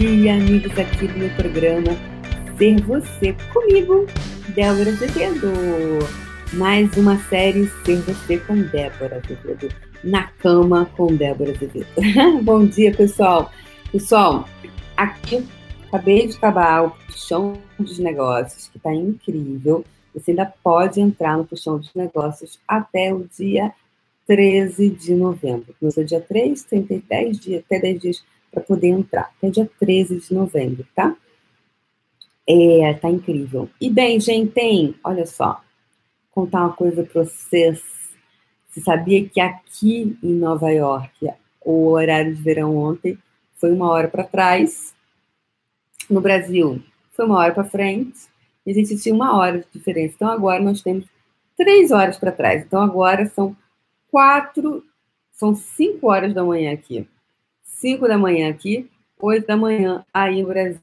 dia, 0.00 0.32
amigos 0.32 0.78
aqui 0.78 1.06
do 1.08 1.18
meu 1.18 1.28
programa 1.34 1.90
Ser 2.56 2.80
Você 2.84 3.36
comigo, 3.52 4.06
Débora 4.54 4.88
Azevedo. 4.88 5.52
Mais 6.54 6.96
uma 6.96 7.18
série 7.28 7.66
Ser 7.84 7.98
Você 8.04 8.38
com 8.38 8.62
Débora 8.62 9.20
Azevedo. 9.22 9.68
Na 10.02 10.28
cama 10.38 10.90
com 10.96 11.14
Débora 11.14 11.50
Azevedo. 11.50 11.86
Bom 12.42 12.64
dia, 12.64 12.94
pessoal. 12.94 13.52
Pessoal, 13.92 14.48
aqui 14.96 15.46
acabei 15.86 16.28
de 16.28 16.34
acabar 16.38 16.86
o 16.86 16.90
puxão 16.92 17.58
dos 17.78 17.98
negócios, 17.98 18.68
que 18.68 18.78
está 18.78 18.94
incrível. 18.94 19.84
Você 20.14 20.30
ainda 20.30 20.50
pode 20.64 20.98
entrar 20.98 21.36
no 21.36 21.44
puxão 21.44 21.76
dos 21.76 21.92
negócios 21.94 22.58
até 22.66 23.12
o 23.12 23.28
dia 23.38 23.70
13 24.26 24.88
de 24.88 25.14
novembro. 25.14 25.74
Começou 25.78 26.02
dia 26.04 26.22
3, 26.22 26.62
tem 26.62 26.80
10 27.06 27.38
dias, 27.38 27.62
até 27.66 27.78
10 27.78 28.00
dias 28.00 28.24
para 28.50 28.62
poder 28.62 28.88
entrar. 28.88 29.32
Até 29.38 29.50
dia 29.50 29.70
13 29.78 30.20
de 30.20 30.34
novembro, 30.34 30.86
tá? 30.94 31.16
É, 32.46 32.94
tá 32.94 33.08
incrível. 33.08 33.68
E 33.80 33.88
bem, 33.88 34.18
gente, 34.18 34.52
tem, 34.52 34.94
olha 35.04 35.24
só, 35.26 35.60
contar 36.30 36.60
uma 36.60 36.72
coisa 36.72 37.04
para 37.04 37.24
vocês. 37.24 37.82
Você 38.68 38.80
sabia 38.80 39.28
que 39.28 39.40
aqui 39.40 40.18
em 40.22 40.34
Nova 40.34 40.70
York, 40.70 41.28
o 41.60 41.88
horário 41.88 42.34
de 42.34 42.42
verão 42.42 42.76
ontem 42.76 43.18
foi 43.56 43.72
uma 43.72 43.90
hora 43.90 44.08
para 44.08 44.24
trás. 44.24 44.94
No 46.08 46.20
Brasil, 46.20 46.82
foi 47.12 47.26
uma 47.26 47.38
hora 47.38 47.54
para 47.54 47.64
frente. 47.64 48.18
E 48.66 48.70
a 48.72 48.74
gente 48.74 48.96
tinha 48.98 49.14
uma 49.14 49.36
hora 49.36 49.58
de 49.58 49.66
diferença. 49.72 50.14
Então 50.16 50.28
agora 50.28 50.62
nós 50.62 50.82
temos 50.82 51.06
três 51.56 51.90
horas 51.90 52.18
para 52.18 52.32
trás. 52.32 52.64
Então 52.64 52.80
agora 52.80 53.26
são 53.28 53.56
quatro, 54.10 54.84
são 55.32 55.54
cinco 55.54 56.08
horas 56.10 56.34
da 56.34 56.42
manhã 56.44 56.72
aqui. 56.72 57.08
Cinco 57.70 58.06
da 58.06 58.18
manhã 58.18 58.50
aqui, 58.50 58.90
oito 59.20 59.46
da 59.46 59.56
manhã 59.56 60.04
aí 60.12 60.42
no 60.42 60.48
Brasil. 60.48 60.80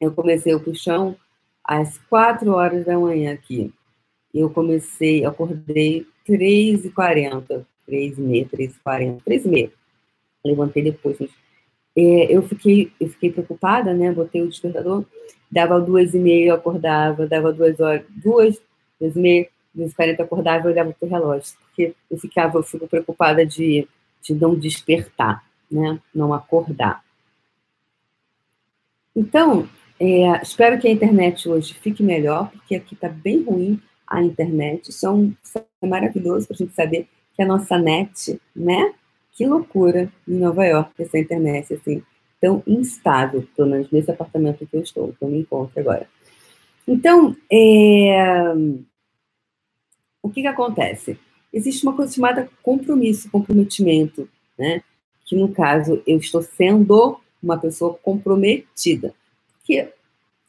Eu 0.00 0.12
comecei 0.12 0.54
o 0.54 0.60
puxão 0.60 1.16
às 1.62 1.98
quatro 1.98 2.52
horas 2.52 2.84
da 2.84 2.98
manhã 2.98 3.32
aqui. 3.32 3.72
Eu 4.34 4.50
comecei, 4.50 5.24
acordei 5.24 6.06
três 6.24 6.84
e 6.84 6.90
quarenta, 6.90 7.66
três 7.86 8.18
e 8.18 8.20
meia, 8.20 8.48
três 8.48 8.74
e 8.74 8.80
quarenta, 8.80 9.22
três 9.24 9.44
e 9.44 9.48
meia. 9.48 9.72
Levantei 10.44 10.82
depois, 10.82 11.16
mas 11.20 11.30
é, 11.96 12.34
eu 12.34 12.42
fiquei, 12.42 12.92
eu 12.98 13.08
fiquei 13.08 13.30
preocupada, 13.30 13.94
né? 13.94 14.10
Botei 14.10 14.42
o 14.42 14.48
despertador, 14.48 15.04
dava 15.50 15.80
duas 15.80 16.14
e 16.14 16.18
meia, 16.18 16.48
eu 16.48 16.54
acordava, 16.54 17.26
dava 17.26 17.52
duas 17.52 17.78
horas, 17.78 18.04
duas, 18.08 18.60
duas 18.98 19.14
e 19.14 19.18
meia, 19.18 19.48
duas 19.74 19.92
e 19.92 20.22
acordava 20.22 20.68
e 20.68 20.72
olhava 20.72 20.92
para 20.92 21.06
o 21.06 21.10
relógio 21.10 21.54
porque 21.60 21.94
eu 22.10 22.18
ficava, 22.18 22.58
eu 22.58 22.62
fico 22.62 22.88
preocupada 22.88 23.46
de, 23.46 23.86
de 24.22 24.34
não 24.34 24.54
despertar, 24.54 25.44
né? 25.70 26.00
Não 26.14 26.32
acordar. 26.32 27.04
Então, 29.14 29.68
é, 29.98 30.40
espero 30.42 30.78
que 30.80 30.88
a 30.88 30.90
internet 30.90 31.48
hoje 31.48 31.74
fique 31.74 32.02
melhor, 32.02 32.50
porque 32.50 32.74
aqui 32.74 32.94
está 32.94 33.08
bem 33.08 33.42
ruim 33.42 33.80
a 34.06 34.22
internet. 34.22 34.90
Isso 34.90 35.06
é, 35.06 35.10
um, 35.10 35.34
isso 35.42 35.58
é 35.58 35.86
maravilhoso 35.86 36.46
para 36.46 36.54
a 36.54 36.58
gente 36.58 36.74
saber 36.74 37.08
que 37.34 37.42
a 37.42 37.46
nossa 37.46 37.78
net, 37.78 38.40
né? 38.54 38.94
Que 39.32 39.46
loucura 39.46 40.12
em 40.26 40.34
Nova 40.34 40.64
York 40.64 40.90
essa 40.98 41.18
internet 41.18 41.74
assim 41.74 42.02
tão 42.40 42.62
instável, 42.66 43.46
pelo 43.54 43.68
menos 43.68 43.90
nesse 43.90 44.10
apartamento 44.10 44.66
que 44.66 44.74
eu 44.74 44.80
estou, 44.80 45.12
que 45.12 45.22
eu 45.22 45.28
me 45.28 45.40
encontro 45.40 45.78
agora. 45.78 46.08
Então, 46.88 47.36
é, 47.52 48.54
o 50.22 50.30
que, 50.30 50.40
que 50.40 50.46
acontece? 50.46 51.18
existe 51.52 51.84
uma 51.84 51.94
coisa 51.94 52.12
chamada 52.12 52.48
compromisso, 52.62 53.30
comprometimento, 53.30 54.28
né? 54.58 54.82
Que 55.30 55.36
no 55.36 55.52
caso 55.52 56.02
eu 56.08 56.18
estou 56.18 56.42
sendo 56.42 57.20
uma 57.40 57.56
pessoa 57.56 57.94
comprometida. 58.02 59.14
Porque 59.58 59.88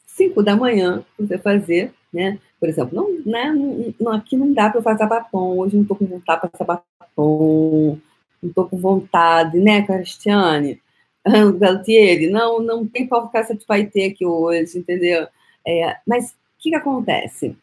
cinco 0.07 0.41
da 0.41 0.55
manhã 0.55 1.05
você 1.19 1.37
fazer, 1.37 1.93
né? 2.11 2.39
Por 2.59 2.67
exemplo, 2.67 2.95
não, 2.95 3.21
né, 3.23 3.53
não, 3.99 4.11
aqui 4.11 4.35
não 4.35 4.51
dá 4.51 4.71
para 4.71 4.79
eu 4.79 4.83
fazer 4.83 5.05
batom, 5.05 5.59
hoje 5.59 5.75
não 5.75 5.83
estou 5.83 5.95
com 5.95 6.07
vontade 6.07 6.41
para 6.41 6.49
fazer 6.49 6.65
batom, 6.65 7.99
não 8.41 8.49
estou 8.49 8.67
com 8.67 8.77
vontade, 8.77 9.59
né, 9.59 9.83
Cristiane? 9.83 10.81
Galtieri, 11.59 12.31
não, 12.31 12.59
não 12.59 12.87
tem 12.87 13.05
para 13.05 13.27
ficar 13.27 13.43
de 13.53 13.63
paetê 13.63 14.05
aqui 14.05 14.25
hoje, 14.25 14.79
entendeu? 14.79 15.27
É, 15.63 15.95
mas 16.07 16.31
o 16.31 16.33
que, 16.57 16.71
que 16.71 16.75
acontece? 16.75 17.55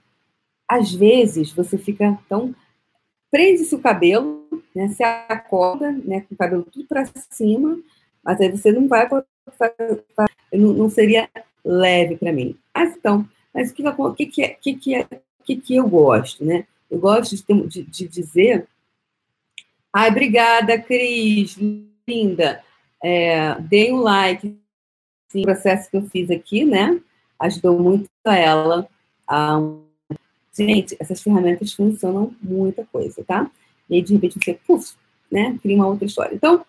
Às 0.69 0.95
vezes 0.95 1.51
você 1.51 1.77
fica 1.77 2.17
tão 2.29 2.55
prende-se 3.29 3.75
o 3.75 3.81
cabelo, 3.81 4.38
né? 4.75 4.89
Você 4.89 5.03
acorda, 5.03 5.93
né? 5.93 6.21
Com 6.23 6.35
o 6.35 6.39
cabelo 6.39 6.65
tudo 6.65 6.87
para 6.87 7.07
cima, 7.31 7.79
mas 8.25 8.41
aí 8.41 8.51
você 8.51 8.73
não 8.73 8.89
vai 8.89 9.09
não, 10.53 10.91
seria 10.91 11.29
leve 11.65 12.17
para 12.17 12.33
mim. 12.33 12.57
Mas 12.75 12.97
então, 12.97 13.29
mas 13.53 13.71
o 13.71 14.15
que, 14.15 14.27
que, 14.27 14.27
que, 14.27 14.43
é, 14.43 14.49
que, 14.49 14.75
que, 14.75 14.95
é, 14.95 15.07
que, 15.45 15.57
que 15.57 15.77
eu 15.77 15.89
gosto, 15.89 16.45
né? 16.45 16.67
Eu 16.91 16.99
gosto 16.99 17.37
de, 17.69 17.83
de, 17.83 18.09
dizer. 18.09 18.67
Ai, 19.93 20.11
obrigada, 20.11 20.79
Cris, 20.79 21.57
linda. 22.07 22.63
É, 23.03 23.55
dei 23.61 23.93
um 23.93 24.01
like 24.01 24.59
sim, 25.29 25.41
o 25.41 25.45
processo 25.45 25.91
que 25.91 25.97
eu 25.97 26.03
fiz 26.03 26.31
aqui, 26.31 26.65
né? 26.65 27.01
Ajudou 27.39 27.79
muito 27.79 28.09
a 28.25 28.37
ela 28.37 28.89
Gente, 30.59 30.97
essas 30.99 31.23
ferramentas 31.23 31.73
funcionam 31.73 32.35
muita 32.43 32.85
coisa, 32.87 33.23
tá? 33.25 33.49
E 33.89 33.97
aí, 33.97 34.03
de 34.03 34.15
repente, 34.15 34.39
você, 34.43 34.59
puf, 34.67 34.95
né? 35.31 35.59
Cria 35.63 35.77
uma 35.77 35.87
outra 35.87 36.07
história. 36.07 36.35
Então, 36.35 36.65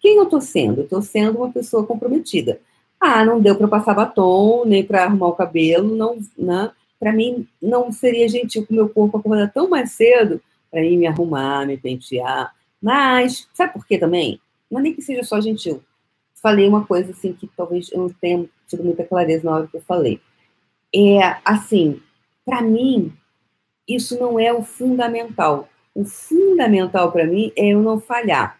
quem 0.00 0.16
eu 0.16 0.26
tô 0.26 0.40
sendo? 0.40 0.82
Eu 0.82 0.88
tô 0.88 1.02
sendo 1.02 1.38
uma 1.38 1.50
pessoa 1.52 1.86
comprometida. 1.86 2.60
Ah, 3.00 3.24
não 3.24 3.40
deu 3.40 3.56
para 3.56 3.68
passar 3.68 3.94
batom, 3.94 4.64
nem 4.64 4.84
para 4.84 5.04
arrumar 5.04 5.28
o 5.28 5.34
cabelo, 5.34 5.94
não, 5.94 6.18
né? 6.36 6.70
Para 6.98 7.12
mim, 7.12 7.46
não 7.62 7.92
seria 7.92 8.28
gentil 8.28 8.66
com 8.66 8.72
o 8.72 8.76
meu 8.76 8.88
corpo 8.88 9.18
acordar 9.18 9.52
tão 9.52 9.68
mais 9.68 9.92
cedo 9.92 10.40
para 10.70 10.82
ir 10.82 10.96
me 10.96 11.06
arrumar, 11.06 11.66
me 11.66 11.76
pentear. 11.76 12.52
Mas, 12.82 13.48
sabe 13.54 13.72
por 13.72 13.86
quê 13.86 13.98
também? 13.98 14.40
Não 14.70 14.80
é 14.80 14.82
nem 14.82 14.94
que 14.94 15.02
seja 15.02 15.22
só 15.22 15.40
gentil. 15.40 15.82
Falei 16.34 16.68
uma 16.68 16.84
coisa 16.84 17.12
assim 17.12 17.32
que 17.32 17.48
talvez 17.56 17.90
eu 17.92 18.02
não 18.02 18.08
tenha 18.08 18.48
tido 18.66 18.84
muita 18.84 19.04
clareza 19.04 19.44
na 19.44 19.56
hora 19.56 19.66
que 19.66 19.76
eu 19.76 19.82
falei. 19.82 20.20
É 20.94 21.36
assim, 21.44 22.00
para 22.44 22.62
mim, 22.62 23.12
isso 23.86 24.18
não 24.18 24.38
é 24.38 24.52
o 24.52 24.62
fundamental. 24.62 25.68
O 25.98 26.04
fundamental 26.04 27.10
para 27.10 27.26
mim 27.26 27.50
é 27.56 27.70
eu 27.70 27.82
não 27.82 27.98
falhar. 27.98 28.56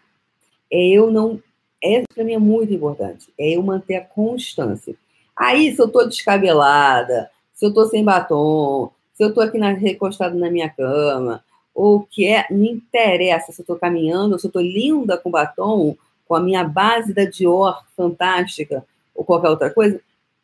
É 0.69 0.89
eu 0.89 1.09
não. 1.09 1.41
É, 1.81 2.03
para 2.13 2.25
mim 2.25 2.33
é 2.33 2.37
muito 2.37 2.73
importante. 2.73 3.33
É 3.39 3.55
eu 3.55 3.63
manter 3.63 3.95
a 3.95 4.03
constância. 4.03 4.93
Aí, 5.33 5.73
se 5.73 5.81
eu 5.81 5.85
estou 5.85 6.05
descabelada, 6.05 7.31
se 7.53 7.65
eu 7.65 7.69
estou 7.69 7.85
sem 7.85 8.03
batom, 8.03 8.91
se 9.13 9.23
eu 9.23 9.29
estou 9.29 9.41
aqui 9.41 9.57
na, 9.57 9.71
recostado 9.71 10.37
na 10.37 10.51
minha 10.51 10.69
cama, 10.69 11.41
ou 11.73 12.01
que 12.01 12.27
é, 12.27 12.45
me 12.51 12.71
interessa 12.73 13.53
se 13.53 13.61
eu 13.61 13.63
estou 13.63 13.77
caminhando, 13.77 14.37
se 14.37 14.45
eu 14.45 14.49
estou 14.49 14.61
linda 14.61 15.17
com 15.17 15.31
batom, 15.31 15.95
com 16.27 16.35
a 16.35 16.41
minha 16.41 16.65
base 16.65 17.13
da 17.13 17.23
Dior 17.23 17.85
fantástica, 17.95 18.85
ou 19.15 19.23
qualquer 19.23 19.47
outra 19.47 19.69
coisa, 19.69 20.01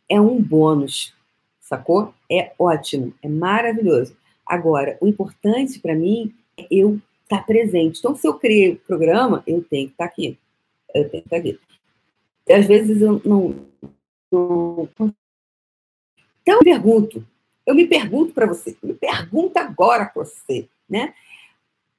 é 0.07 0.22
um 0.22 0.41
bônus, 0.41 1.13
sacou? 1.59 2.13
É 2.31 2.53
ótimo, 2.57 3.13
é 3.22 3.28
maravilhoso. 3.28 4.16
Agora, 4.45 4.97
o 5.01 5.07
importante 5.07 5.78
para 5.78 5.94
mim 5.94 6.34
eu 6.69 6.99
estar 7.23 7.39
tá 7.39 7.43
presente. 7.43 7.99
Então, 7.99 8.16
se 8.16 8.27
eu 8.27 8.35
criei 8.35 8.73
o 8.73 8.77
programa, 8.77 9.43
eu 9.45 9.63
tenho 9.63 9.88
que 9.88 9.93
estar 9.93 10.05
tá 10.05 10.11
aqui. 10.11 10.38
Eu 10.93 11.09
tenho 11.09 11.23
que 11.23 11.27
estar 11.27 11.29
tá 11.29 11.38
aqui. 11.38 11.59
E, 12.47 12.53
às 12.53 12.66
vezes 12.66 13.01
eu 13.01 13.21
não, 13.25 13.55
não. 14.31 14.89
Então, 16.41 16.55
eu 16.55 16.59
pergunto. 16.59 17.25
Eu 17.66 17.73
me 17.73 17.87
pergunto 17.87 18.34
para 18.34 18.46
você. 18.46 18.78
Me 18.81 18.93
pergunta 18.93 19.59
agora 19.59 20.05
para 20.05 20.23
você, 20.23 20.67
né? 20.87 21.13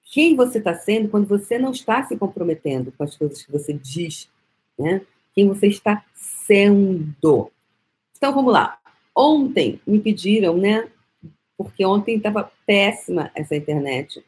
Quem 0.04 0.36
você 0.36 0.58
está 0.58 0.74
sendo 0.74 1.08
quando 1.08 1.26
você 1.26 1.58
não 1.58 1.72
está 1.72 2.04
se 2.04 2.16
comprometendo 2.16 2.92
com 2.92 3.02
as 3.02 3.16
coisas 3.16 3.42
que 3.42 3.50
você 3.50 3.72
diz, 3.72 4.30
né? 4.78 5.02
Quem 5.34 5.48
você 5.48 5.66
está 5.66 6.04
sendo. 6.14 7.50
Então, 8.16 8.32
vamos 8.32 8.52
lá. 8.52 8.78
Ontem 9.14 9.80
me 9.86 9.98
pediram, 9.98 10.56
né, 10.56 10.88
porque 11.56 11.84
ontem 11.86 12.16
estava 12.16 12.52
péssima 12.66 13.30
essa 13.34 13.56
internet. 13.56 14.22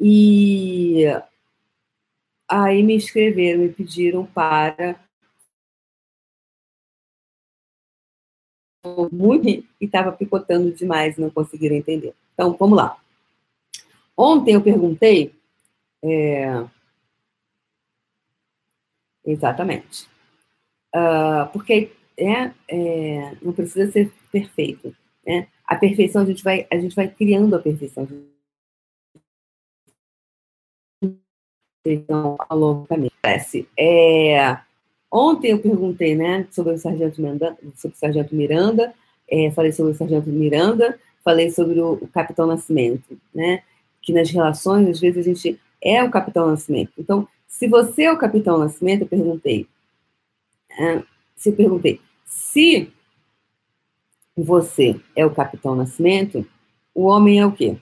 E 0.00 1.04
aí 2.48 2.82
me 2.82 2.96
escreveram, 2.96 3.60
me 3.60 3.68
pediram 3.72 4.26
para 4.26 5.00
muito 9.10 9.48
e 9.48 9.64
estava 9.80 10.12
picotando 10.12 10.70
demais, 10.72 11.16
não 11.16 11.30
conseguiram 11.30 11.76
entender. 11.76 12.14
Então, 12.34 12.54
vamos 12.58 12.76
lá. 12.76 12.98
Ontem 14.16 14.54
eu 14.54 14.62
perguntei. 14.62 15.34
É... 16.02 16.64
Exatamente. 19.24 20.06
Uh, 20.94 21.48
porque 21.52 21.92
é, 22.16 22.52
é, 22.68 23.36
não 23.42 23.52
precisa 23.52 23.90
ser 23.90 24.12
perfeito. 24.30 24.94
Né? 25.26 25.48
A 25.66 25.76
perfeição, 25.76 26.22
a 26.22 26.26
gente 26.26 26.44
vai, 26.44 26.66
a 26.70 26.76
gente 26.76 26.94
vai 26.94 27.08
criando 27.08 27.56
a 27.56 27.58
perfeição. 27.58 28.06
Então, 31.84 32.36
longo 32.50 32.82
do 32.82 32.86
caminho. 32.86 33.12
É, 33.78 34.58
Ontem 35.16 35.52
eu 35.52 35.60
perguntei, 35.60 36.16
né, 36.16 36.44
sobre 36.50 36.72
o 36.72 36.78
Sargento 36.78 37.22
Miranda, 37.22 37.56
sobre 37.76 37.96
o 37.96 38.00
Sargento 38.00 38.34
Miranda, 38.34 38.92
é, 39.30 39.48
falei 39.52 39.70
sobre 39.70 39.92
o 39.92 39.94
Sargento 39.94 40.28
Miranda, 40.28 40.98
falei 41.22 41.52
sobre 41.52 41.78
o, 41.78 41.92
o, 41.92 42.08
Capitão 42.08 42.48
Nascimento, 42.48 43.16
né, 43.32 43.62
que 44.02 44.12
nas 44.12 44.28
relações, 44.28 44.88
às 44.88 44.98
vezes, 44.98 45.18
a 45.18 45.22
gente 45.22 45.60
é 45.80 46.02
o 46.02 46.10
Capitão 46.10 46.48
Nascimento. 46.48 46.90
Então, 46.98 47.28
se 47.46 47.68
você 47.68 48.02
é 48.02 48.12
o 48.12 48.18
Capitão 48.18 48.58
Nascimento, 48.58 49.02
eu 49.02 49.06
perguntei, 49.06 49.68
é, 50.76 51.00
se 51.36 51.50
eu 51.50 51.52
perguntei, 51.54 52.00
se 52.26 52.92
você 54.36 55.00
é 55.14 55.24
o 55.24 55.32
Capitão 55.32 55.76
Nascimento, 55.76 56.44
o 56.92 57.04
homem 57.04 57.38
é 57.38 57.46
o 57.46 57.52
quê? 57.52 57.76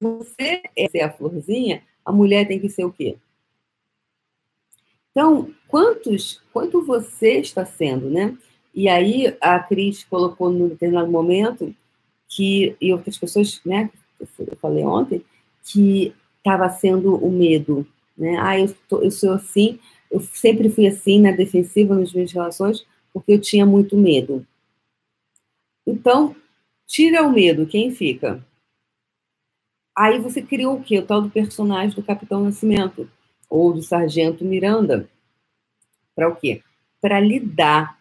Você 0.00 0.62
é 0.76 1.04
a 1.04 1.10
florzinha, 1.10 1.82
a 2.04 2.12
mulher 2.12 2.46
tem 2.46 2.60
que 2.60 2.68
ser 2.68 2.84
o 2.84 2.92
quê? 2.92 3.16
Então, 5.10 5.52
quantos, 5.66 6.40
quanto 6.52 6.84
você 6.84 7.38
está 7.38 7.64
sendo, 7.64 8.08
né? 8.08 8.36
E 8.72 8.88
aí 8.88 9.36
a 9.40 9.58
Cris 9.58 10.04
colocou 10.04 10.50
num 10.50 10.68
determinado 10.68 11.10
momento 11.10 11.74
que, 12.28 12.76
e 12.80 12.92
outras 12.92 13.18
pessoas, 13.18 13.60
né, 13.64 13.90
eu 14.20 14.56
falei 14.60 14.84
ontem, 14.84 15.24
que 15.64 16.14
estava 16.36 16.68
sendo 16.68 17.16
o 17.16 17.30
medo, 17.30 17.86
né? 18.16 18.38
Ah, 18.40 18.58
eu, 18.58 18.72
tô, 18.88 19.02
eu 19.02 19.10
sou 19.10 19.32
assim, 19.32 19.80
eu 20.10 20.20
sempre 20.20 20.70
fui 20.70 20.86
assim 20.86 21.20
na 21.20 21.32
defensiva 21.32 21.94
nas 21.96 22.12
minhas 22.12 22.32
relações, 22.32 22.86
porque 23.12 23.32
eu 23.32 23.40
tinha 23.40 23.66
muito 23.66 23.96
medo. 23.96 24.46
Então, 25.86 26.36
tira 26.86 27.26
o 27.26 27.32
medo, 27.32 27.66
quem 27.66 27.90
fica? 27.90 28.44
Aí 29.98 30.20
você 30.20 30.40
criou 30.40 30.76
o 30.76 30.82
quê? 30.82 31.00
O 31.00 31.04
tal 31.04 31.20
do 31.20 31.28
personagem 31.28 31.96
do 31.96 32.04
Capitão 32.04 32.44
Nascimento, 32.44 33.10
ou 33.50 33.72
do 33.72 33.82
Sargento 33.82 34.44
Miranda. 34.44 35.10
Para 36.14 36.28
o 36.28 36.36
quê? 36.36 36.62
Para 37.00 37.18
lidar 37.18 37.98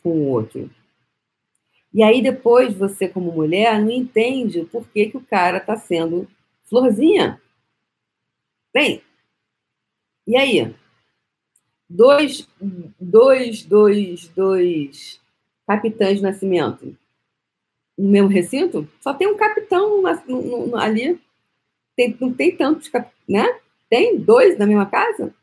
com 0.00 0.10
o 0.10 0.28
outro. 0.28 0.70
E 1.92 2.04
aí 2.04 2.22
depois 2.22 2.72
você, 2.72 3.08
como 3.08 3.32
mulher, 3.32 3.80
não 3.80 3.90
entende 3.90 4.64
por 4.66 4.86
que, 4.86 5.10
que 5.10 5.16
o 5.16 5.24
cara 5.24 5.58
está 5.58 5.76
sendo 5.76 6.28
florzinha. 6.62 7.42
Bem, 8.72 9.02
e 10.24 10.36
aí? 10.36 10.72
Dois, 11.90 12.48
dois, 13.00 13.64
dois, 13.64 14.28
dois 14.28 15.20
capitães 15.66 16.18
de 16.18 16.22
nascimento 16.22 16.96
no 17.98 18.08
mesmo 18.08 18.28
recinto? 18.28 18.88
Só 19.00 19.12
tem 19.12 19.26
um 19.26 19.36
capitão 19.36 20.02
ali. 20.76 21.20
Tem, 21.96 22.16
não 22.20 22.32
tem 22.32 22.56
tantos, 22.56 22.90
né? 23.28 23.44
Tem 23.90 24.16
dois 24.16 24.56
na 24.56 24.66
mesma 24.66 24.86
casa? 24.86 25.34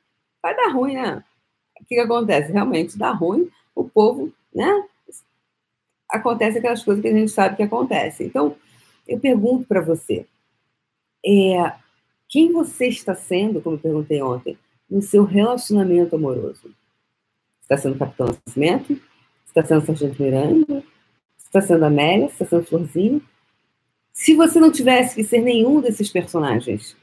Vai 0.42 0.56
dar 0.56 0.72
ruim, 0.72 0.94
né? 0.94 1.24
O 1.82 1.86
que, 1.86 1.96
que 1.96 2.00
acontece? 2.00 2.52
Realmente 2.52 2.98
dá 2.98 3.12
ruim, 3.12 3.50
o 3.76 3.84
povo, 3.84 4.32
né? 4.54 4.86
Acontece 6.10 6.60
aquelas 6.60 6.84
coisas 6.84 7.02
que 7.02 7.10
a 7.10 7.14
gente 7.14 7.32
sabe 7.32 7.58
que 7.58 7.64
acontecem. 7.64 8.28
Então, 8.28 8.56
eu 9.08 9.20
pergunto 9.20 9.68
para 9.68 9.82
você, 9.82 10.26
é, 11.26 11.74
quem 12.30 12.54
você 12.54 12.88
está 12.88 13.14
sendo, 13.14 13.62
como 13.62 13.76
eu 13.76 13.82
perguntei 13.82 14.22
ontem, 14.22 14.58
no 14.90 15.02
seu 15.02 15.24
relacionamento 15.24 16.16
amoroso? 16.16 16.74
Está 17.62 17.78
sendo 17.78 17.98
Capitão 17.98 18.28
Nascimento? 18.28 19.00
Está 19.46 19.64
sendo 19.66 19.86
Sargento 19.86 20.22
Miranda? 20.22 20.84
Está 21.56 21.68
sendo 21.68 21.86
Amélia? 21.86 22.28
Sendo 22.28 22.66
Florzinho? 22.66 23.22
Se 24.12 24.36
você 24.36 24.60
não 24.60 24.70
tivesse 24.70 25.16
que 25.16 25.24
ser 25.24 25.40
nenhum 25.40 25.80
desses 25.80 26.12
personagens, 26.12 26.98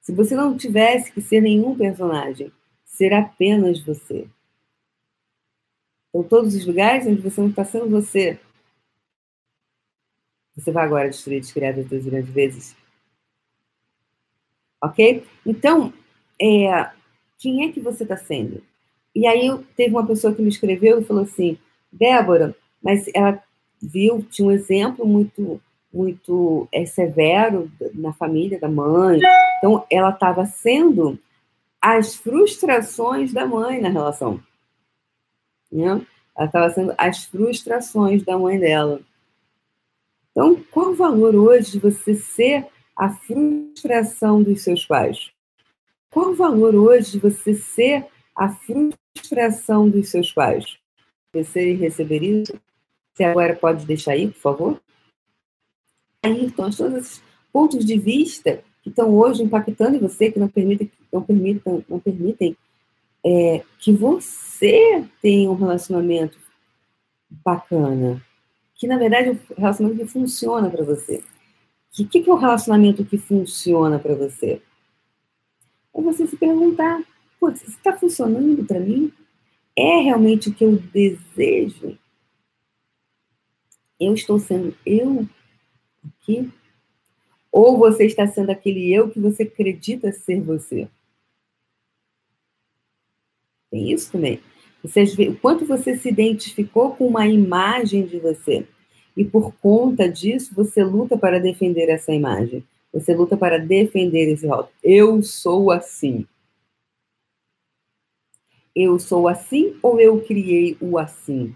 se 0.00 0.14
você 0.14 0.36
não 0.36 0.56
tivesse 0.56 1.10
que 1.10 1.20
ser 1.20 1.40
nenhum 1.40 1.76
personagem, 1.76 2.52
ser 2.84 3.12
apenas 3.12 3.80
você. 3.80 4.28
Então, 6.08 6.22
todos 6.22 6.54
os 6.54 6.64
lugares 6.64 7.04
onde 7.04 7.20
você 7.20 7.40
não 7.40 7.48
está 7.48 7.64
sendo 7.64 7.90
você, 7.90 8.38
você 10.54 10.70
vai 10.70 10.84
agora 10.84 11.10
destruir, 11.10 11.40
descriar 11.40 11.74
das 11.74 12.04
grandes 12.04 12.32
vezes. 12.32 12.76
Ok? 14.80 15.26
Então, 15.44 15.92
é, 16.40 16.92
quem 17.36 17.68
é 17.68 17.72
que 17.72 17.80
você 17.80 18.04
está 18.04 18.16
sendo? 18.16 18.62
E 19.12 19.26
aí 19.26 19.48
teve 19.76 19.90
uma 19.90 20.06
pessoa 20.06 20.32
que 20.32 20.42
me 20.42 20.48
escreveu 20.48 21.00
e 21.00 21.04
falou 21.04 21.24
assim, 21.24 21.58
Débora, 21.90 22.56
mas 22.80 23.06
ela 23.12 23.42
viu, 23.80 24.24
tinha 24.30 24.48
um 24.48 24.52
exemplo 24.52 25.06
muito 25.06 25.60
muito 25.92 26.68
é, 26.70 26.84
severo 26.84 27.70
na 27.94 28.12
família 28.12 28.60
da 28.60 28.68
mãe. 28.68 29.20
Então, 29.56 29.84
ela 29.90 30.10
estava 30.10 30.44
sendo 30.44 31.18
as 31.80 32.14
frustrações 32.14 33.32
da 33.32 33.46
mãe 33.46 33.80
na 33.80 33.88
relação. 33.88 34.40
Né? 35.72 36.04
Ela 36.36 36.46
estava 36.46 36.70
sendo 36.70 36.94
as 36.98 37.24
frustrações 37.24 38.22
da 38.22 38.38
mãe 38.38 38.58
dela. 38.58 39.00
Então, 40.30 40.62
qual 40.70 40.90
o 40.90 40.94
valor 40.94 41.34
hoje 41.34 41.72
de 41.72 41.78
você 41.78 42.14
ser 42.14 42.66
a 42.94 43.10
frustração 43.10 44.42
dos 44.42 44.62
seus 44.62 44.84
pais? 44.84 45.30
Qual 46.10 46.30
o 46.30 46.34
valor 46.34 46.74
hoje 46.74 47.12
de 47.12 47.18
você 47.18 47.54
ser 47.54 48.06
a 48.36 48.48
frustração 48.48 49.88
dos 49.88 50.10
seus 50.10 50.32
pais? 50.32 50.78
Você 51.32 51.74
receber 51.74 52.22
isso? 52.22 52.58
Você 53.18 53.24
agora 53.24 53.56
pode 53.56 53.84
deixar 53.84 54.12
aí, 54.12 54.28
por 54.28 54.40
favor? 54.40 54.80
Aí, 56.22 56.44
então, 56.44 56.70
todos 56.70 56.98
esses 56.98 57.22
pontos 57.52 57.84
de 57.84 57.98
vista 57.98 58.62
que 58.80 58.90
estão 58.90 59.12
hoje 59.12 59.42
impactando 59.42 59.98
você, 59.98 60.30
que 60.30 60.38
não 60.38 60.46
permitem, 60.46 60.88
não 61.12 61.20
permitem, 61.24 61.84
não 61.88 61.98
permitem 61.98 62.56
é, 63.26 63.64
que 63.80 63.92
você 63.92 65.04
tenha 65.20 65.50
um 65.50 65.56
relacionamento 65.56 66.38
bacana, 67.44 68.24
que 68.76 68.86
na 68.86 68.96
verdade 68.96 69.30
é 69.30 69.32
um 69.32 69.60
relacionamento 69.60 70.00
que 70.06 70.12
funciona 70.12 70.70
para 70.70 70.84
você. 70.84 71.24
O 71.98 72.06
que, 72.06 72.22
que 72.22 72.30
é 72.30 72.32
um 72.32 72.36
relacionamento 72.36 73.04
que 73.04 73.18
funciona 73.18 73.98
para 73.98 74.14
você? 74.14 74.62
É 75.92 76.00
você 76.00 76.24
se 76.24 76.36
perguntar: 76.36 77.00
isso 77.52 77.64
está 77.66 77.96
funcionando 77.96 78.64
para 78.64 78.78
mim? 78.78 79.12
É 79.76 80.02
realmente 80.02 80.50
o 80.50 80.54
que 80.54 80.64
eu 80.64 80.76
desejo? 80.76 81.98
Eu 83.98 84.14
estou 84.14 84.38
sendo 84.38 84.74
eu 84.86 85.26
aqui? 86.04 86.50
Ou 87.50 87.78
você 87.78 88.04
está 88.06 88.26
sendo 88.26 88.50
aquele 88.50 88.92
eu 88.92 89.10
que 89.10 89.18
você 89.18 89.42
acredita 89.42 90.12
ser 90.12 90.40
você? 90.40 90.88
Tem 93.70 93.92
isso 93.92 94.12
também. 94.12 94.40
Você, 94.82 95.02
o 95.28 95.36
quanto 95.36 95.66
você 95.66 95.96
se 95.96 96.08
identificou 96.08 96.94
com 96.94 97.06
uma 97.06 97.26
imagem 97.26 98.06
de 98.06 98.18
você. 98.18 98.66
E 99.16 99.24
por 99.24 99.52
conta 99.56 100.08
disso, 100.08 100.54
você 100.54 100.84
luta 100.84 101.18
para 101.18 101.40
defender 101.40 101.88
essa 101.88 102.12
imagem. 102.12 102.64
Você 102.92 103.14
luta 103.14 103.36
para 103.36 103.58
defender 103.58 104.32
esse 104.32 104.46
rótulo. 104.46 104.72
Eu 104.82 105.22
sou 105.22 105.70
assim. 105.70 106.26
Eu 108.74 108.98
sou 108.98 109.26
assim 109.26 109.76
ou 109.82 110.00
eu 110.00 110.20
criei 110.22 110.76
o 110.80 110.96
assim 110.98 111.54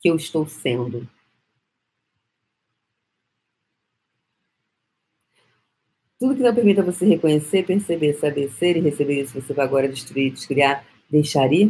que 0.00 0.08
eu 0.08 0.16
estou 0.16 0.46
sendo? 0.46 1.08
Tudo 6.18 6.34
que 6.34 6.42
não 6.42 6.54
permita 6.54 6.82
você 6.82 7.06
reconhecer, 7.06 7.64
perceber, 7.64 8.14
saber 8.14 8.50
ser 8.50 8.76
e 8.76 8.80
receber 8.80 9.22
isso, 9.22 9.40
você 9.40 9.54
vai 9.54 9.64
agora 9.64 9.88
destruir, 9.88 10.32
descriar, 10.32 10.84
deixar 11.08 11.52
ir. 11.52 11.68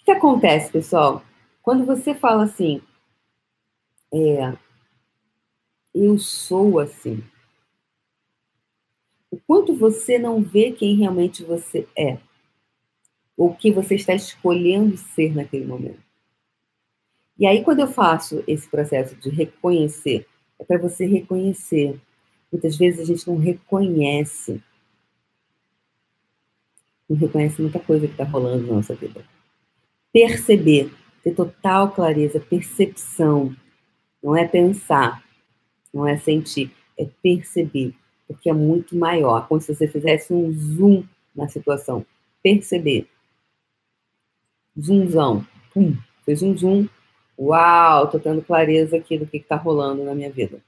O 0.00 0.04
que 0.04 0.10
acontece, 0.10 0.72
pessoal? 0.72 1.22
Quando 1.62 1.84
você 1.84 2.14
fala 2.14 2.44
assim, 2.44 2.80
é, 4.12 4.56
eu 5.94 6.18
sou 6.18 6.78
assim. 6.78 7.22
O 9.30 9.38
quanto 9.46 9.74
você 9.74 10.18
não 10.18 10.42
vê 10.42 10.72
quem 10.72 10.96
realmente 10.96 11.44
você 11.44 11.86
é, 11.96 12.18
ou 13.36 13.50
o 13.50 13.54
que 13.54 13.70
você 13.70 13.96
está 13.96 14.14
escolhendo 14.14 14.96
ser 14.96 15.34
naquele 15.34 15.66
momento. 15.66 16.02
E 17.38 17.46
aí, 17.46 17.64
quando 17.64 17.80
eu 17.80 17.88
faço 17.88 18.44
esse 18.46 18.68
processo 18.68 19.16
de 19.16 19.28
reconhecer, 19.28 20.26
é 20.58 20.64
para 20.64 20.78
você 20.78 21.04
reconhecer 21.04 22.00
Muitas 22.54 22.76
vezes 22.76 23.00
a 23.00 23.04
gente 23.04 23.26
não 23.26 23.36
reconhece. 23.36 24.62
Não 27.10 27.16
reconhece 27.16 27.60
muita 27.60 27.80
coisa 27.80 28.06
que 28.06 28.12
está 28.12 28.22
rolando 28.22 28.64
na 28.64 28.74
nossa 28.74 28.94
vida. 28.94 29.24
Perceber, 30.12 30.88
ter 31.24 31.34
total 31.34 31.90
clareza, 31.90 32.38
percepção. 32.38 33.56
Não 34.22 34.36
é 34.36 34.46
pensar, 34.46 35.24
não 35.92 36.06
é 36.06 36.16
sentir, 36.16 36.70
é 36.96 37.08
perceber. 37.20 37.92
Porque 38.28 38.48
é 38.48 38.52
muito 38.52 38.96
maior. 38.96 39.48
Como 39.48 39.60
se 39.60 39.74
você 39.74 39.88
fizesse 39.88 40.32
um 40.32 40.52
zoom 40.52 41.02
na 41.34 41.48
situação. 41.48 42.06
Perceber. 42.40 43.08
Zoomzão. 44.80 45.44
Pum. 45.72 45.96
Fez 46.24 46.40
um 46.40 46.56
zoom. 46.56 46.86
Uau, 47.36 48.08
tô 48.08 48.20
tendo 48.20 48.42
clareza 48.42 48.96
aqui 48.96 49.18
do 49.18 49.26
que 49.26 49.38
está 49.38 49.56
rolando 49.56 50.04
na 50.04 50.14
minha 50.14 50.30
vida. 50.30 50.62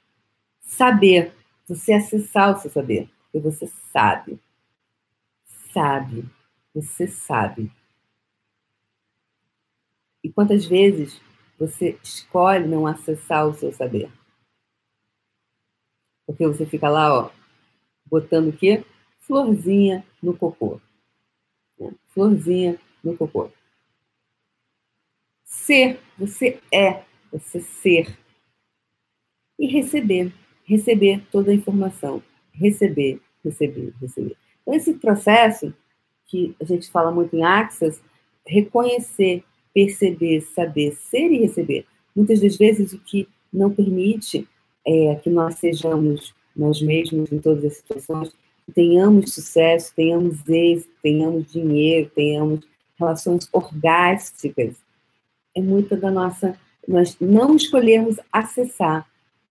Saber 0.61 1.33
você 1.66 1.92
acessar 1.92 2.56
o 2.56 2.61
seu 2.61 2.70
saber, 2.70 3.11
porque 3.25 3.40
você 3.40 3.66
sabe. 3.66 4.40
Sabe. 5.73 6.25
Você 6.75 7.06
sabe. 7.06 7.73
E 10.23 10.30
quantas 10.30 10.66
vezes 10.66 11.20
você 11.58 11.99
escolhe 12.02 12.66
não 12.66 12.87
acessar 12.87 13.46
o 13.46 13.54
seu 13.54 13.73
saber? 13.73 14.11
Porque 16.26 16.46
você 16.46 16.66
fica 16.66 16.88
lá, 16.88 17.26
ó, 17.26 17.30
botando 18.04 18.49
o 18.49 18.56
quê? 18.56 18.85
Florzinha 19.20 20.04
no 20.23 20.37
cocô. 20.37 20.80
Né? 21.78 21.94
Florzinha 22.08 22.78
no 23.02 23.16
cocô. 23.16 23.50
Ser, 25.44 26.00
você 26.18 26.61
é, 26.73 27.04
você 27.30 27.61
ser. 27.61 28.18
E 29.58 29.66
receber, 29.66 30.35
receber 30.66 31.23
toda 31.30 31.50
a 31.50 31.54
informação. 31.54 32.23
Receber, 32.52 33.20
receber, 33.44 33.92
receber. 34.00 34.37
Então, 34.62 34.75
esse 34.75 34.94
processo, 34.94 35.73
que 36.26 36.54
a 36.61 36.64
gente 36.64 36.90
fala 36.90 37.11
muito 37.11 37.35
em 37.35 37.44
Axis, 37.44 38.00
reconhecer, 38.44 39.44
perceber, 39.73 40.40
saber, 40.40 40.92
ser 40.92 41.30
e 41.30 41.38
receber. 41.38 41.87
Muitas 42.14 42.40
das 42.40 42.56
vezes 42.56 42.92
o 42.92 42.99
que 42.99 43.28
não 43.52 43.70
permite 43.70 44.46
é 44.87 45.14
que 45.16 45.30
nós 45.30 45.56
sejamos 45.56 46.35
nós 46.54 46.80
mesmos 46.80 47.30
em 47.30 47.38
todas 47.38 47.64
as 47.64 47.76
situações, 47.76 48.32
tenhamos 48.75 49.35
sucesso, 49.35 49.92
tenhamos 49.94 50.49
êxito, 50.49 50.90
tenhamos 51.02 51.52
dinheiro, 51.52 52.11
tenhamos 52.14 52.61
relações 52.99 53.49
orgásticas. 53.52 54.75
É 55.54 55.61
muito 55.61 55.96
da 55.96 56.11
nossa. 56.11 56.58
Nós 56.88 57.16
não 57.20 57.54
escolhermos 57.54 58.18
acessar 58.32 59.06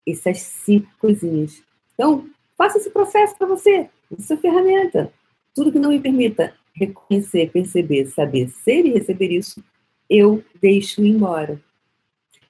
essas 0.08 0.40
cinco 0.40 0.88
coisinhas. 1.00 1.62
Então, 1.94 2.30
faça 2.58 2.78
esse 2.78 2.90
processo 2.90 3.38
para 3.38 3.48
você, 3.48 3.90
essa 4.18 4.38
ferramenta. 4.38 5.12
Tudo 5.54 5.72
que 5.72 5.80
não 5.80 5.90
me 5.90 6.00
permita 6.00 6.54
reconhecer, 6.74 7.52
perceber, 7.52 8.08
saber 8.08 8.50
ser 8.50 8.86
e 8.86 8.94
receber 8.94 9.32
isso, 9.32 9.64
eu 10.10 10.44
deixo 10.62 11.04
embora. 11.04 11.60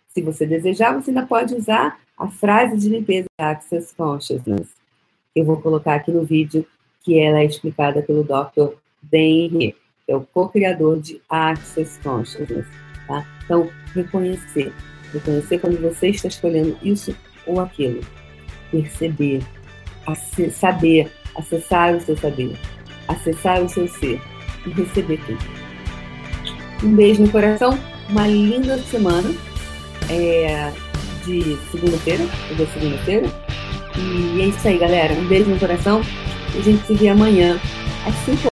Se 0.07 0.21
você 0.21 0.45
desejar, 0.45 0.93
você 0.93 1.11
ainda 1.11 1.25
pode 1.25 1.53
usar 1.53 1.99
a 2.17 2.27
frase 2.27 2.77
de 2.77 2.89
limpeza 2.89 3.27
Access 3.37 3.93
Consciousness. 3.95 4.69
Eu 5.35 5.45
vou 5.45 5.61
colocar 5.61 5.95
aqui 5.95 6.11
no 6.11 6.23
vídeo 6.23 6.65
que 7.03 7.19
ela 7.19 7.39
é 7.39 7.45
explicada 7.45 8.01
pelo 8.01 8.23
Dr. 8.23 8.75
Dan 9.03 9.17
Henry, 9.17 9.75
que 10.05 10.11
é 10.11 10.15
o 10.15 10.21
co-criador 10.21 10.99
de 10.99 11.21
Access 11.29 11.99
Consciousness. 12.01 12.65
Tá? 13.07 13.27
Então, 13.43 13.69
reconhecer. 13.93 14.73
Reconhecer 15.11 15.59
quando 15.59 15.79
você 15.81 16.09
está 16.09 16.27
escolhendo 16.27 16.77
isso 16.81 17.15
ou 17.45 17.59
aquilo. 17.59 18.01
Perceber, 18.71 19.41
saber, 20.51 21.11
acessar 21.35 21.95
o 21.95 22.01
seu 22.01 22.17
saber, 22.17 22.55
acessar 23.07 23.61
o 23.61 23.69
seu 23.69 23.87
ser 23.87 24.21
e 24.65 24.69
receber 24.69 25.19
tudo. 25.25 25.39
Um 26.83 26.95
beijo 26.95 27.23
no 27.23 27.31
coração, 27.31 27.77
uma 28.09 28.27
linda 28.27 28.77
semana 28.79 29.33
é, 30.09 30.71
de 31.25 31.57
segunda-feira, 31.71 32.23
hoje 32.51 32.67
segunda-feira. 32.73 33.27
E 33.97 34.41
é 34.41 34.45
isso 34.47 34.67
aí, 34.67 34.77
galera. 34.77 35.13
Um 35.13 35.27
beijo 35.27 35.49
no 35.49 35.59
coração 35.59 36.01
a 36.57 36.61
gente 36.61 36.85
se 36.85 36.93
vê 36.93 37.09
amanhã 37.09 37.59
às 38.05 38.15
5 38.25 38.37